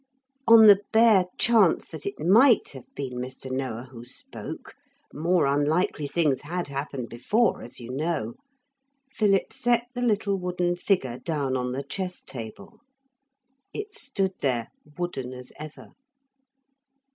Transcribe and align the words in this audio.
On 0.47 0.65
the 0.65 0.79
bare 0.91 1.25
chance 1.37 1.87
that 1.89 2.07
it 2.07 2.19
might 2.19 2.69
have 2.69 2.87
been 2.95 3.19
Mr. 3.19 3.51
Noah 3.51 3.89
who 3.91 4.03
spoke 4.03 4.73
more 5.13 5.45
unlikely 5.45 6.07
things 6.07 6.41
had 6.41 6.69
happened 6.69 7.07
before, 7.07 7.61
as 7.61 7.79
you 7.79 7.91
know 7.91 8.33
Philip 9.11 9.53
set 9.53 9.89
the 9.93 10.01
little 10.01 10.39
wooden 10.39 10.75
figure 10.75 11.19
down 11.19 11.55
on 11.55 11.71
the 11.71 11.83
chess 11.83 12.23
table. 12.23 12.79
It 13.75 13.93
stood 13.93 14.33
there, 14.41 14.69
wooden 14.97 15.33
as 15.33 15.53
ever. 15.59 15.89